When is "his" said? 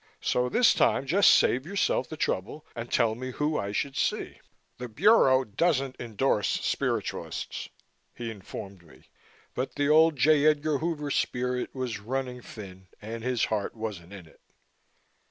13.23-13.45